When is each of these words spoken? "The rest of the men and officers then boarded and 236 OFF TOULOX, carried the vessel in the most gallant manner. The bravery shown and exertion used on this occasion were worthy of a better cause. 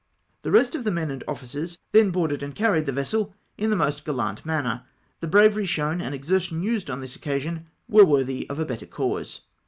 "The 0.41 0.49
rest 0.49 0.73
of 0.73 0.83
the 0.83 0.89
men 0.89 1.11
and 1.11 1.23
officers 1.27 1.77
then 1.91 2.09
boarded 2.09 2.41
and 2.41 2.55
236 2.55 2.55
OFF 2.57 2.57
TOULOX, 2.57 2.57
carried 2.57 2.85
the 2.87 2.99
vessel 2.99 3.35
in 3.55 3.69
the 3.69 3.75
most 3.75 4.03
gallant 4.03 4.43
manner. 4.43 4.83
The 5.19 5.27
bravery 5.27 5.67
shown 5.67 6.01
and 6.01 6.15
exertion 6.15 6.63
used 6.63 6.89
on 6.89 7.01
this 7.01 7.15
occasion 7.15 7.67
were 7.87 8.03
worthy 8.03 8.49
of 8.49 8.57
a 8.57 8.65
better 8.65 8.87
cause. 8.87 9.41